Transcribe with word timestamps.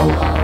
Ba 0.00 0.40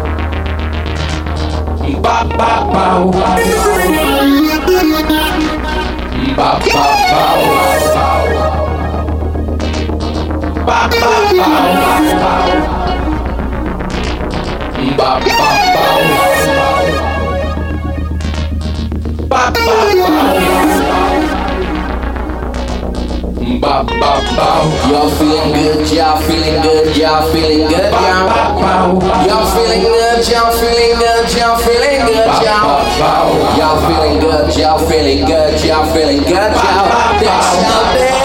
Ba 23.61 23.83
ba 23.83 24.20
ba 24.37 24.48
Y'all 24.91 25.09
feeling 25.16 25.52
good, 25.52 25.91
y'all 25.91 26.20
feeling 26.20 26.61
good, 26.62 26.97
y'all 26.97 27.33
feeling 27.33 27.69
good, 27.69 27.93
y'all. 27.93 29.01
Y'all 29.27 29.47
feeling 29.56 29.83
good, 29.83 30.29
y'all 30.29 30.52
feeling 30.52 30.98
good, 30.98 31.33
y'all 31.37 31.56
feeling 31.59 32.05
good, 32.05 32.33
y'all. 32.45 33.56
Y'all 33.56 33.80
feeling 33.88 34.20
good, 34.20 34.56
y'all 34.56 34.78
feeling 34.78 35.24
good, 35.24 35.64
y'all 35.64 35.87
feeling 35.95 36.23
good, 36.23 36.52
y'all. 36.52 37.20
That's 37.20 37.62
how 37.64 37.95
down. 37.95 38.16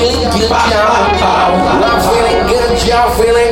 feeling 2.02 2.48
good, 2.48 2.88
y'all 2.88 3.14
feeling 3.18 3.45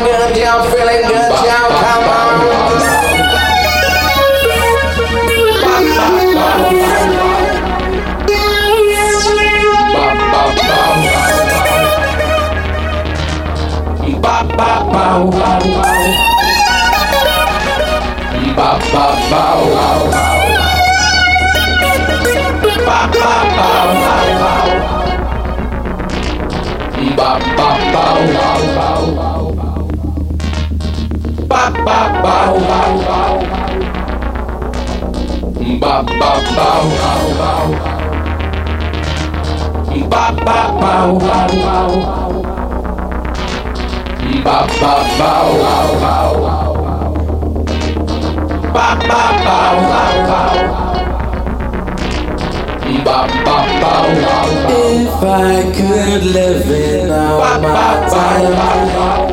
If 54.75 55.29
I 55.29 55.71
could 55.75 56.23
live 56.33 56.69
in 56.69 57.09
all 57.11 57.61
my 57.61 58.07
time, 58.09 59.32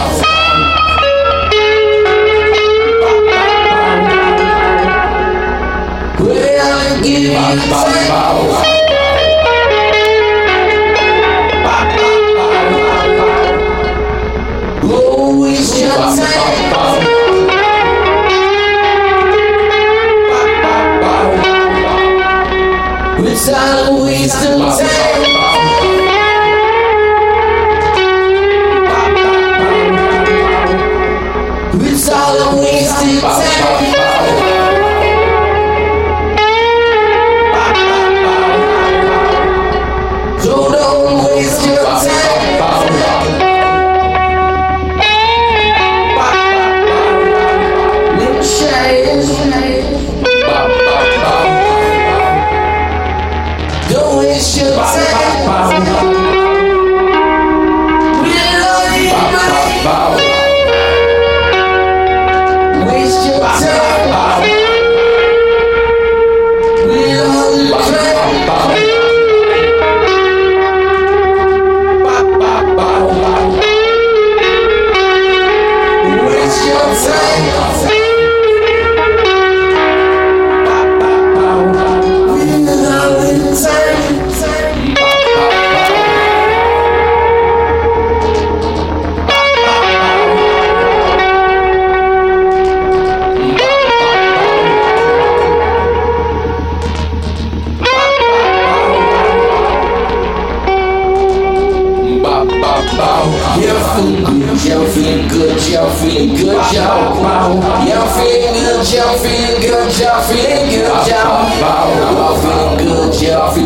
Well, 6.18 6.78
I 6.78 7.00
give 7.02 7.22
time. 7.70 7.91
It's 23.44 23.50
always 23.50 24.32
the 24.32 24.86
time. 24.86 24.91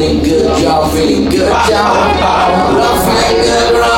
Feeling 0.07 0.23
good, 0.23 0.63
y'all 0.63 0.89
feeling 0.91 1.29
good, 1.29 1.51
y'all. 1.69 2.07
Y'all 2.77 3.07
feeling 3.07 3.43
good, 3.43 3.96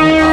Oh, 0.00 0.27